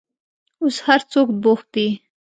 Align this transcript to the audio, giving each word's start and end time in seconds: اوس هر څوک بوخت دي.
اوس 0.61 0.75
هر 0.85 1.01
څوک 1.11 1.27
بوخت 1.41 1.67
دي. 1.75 1.87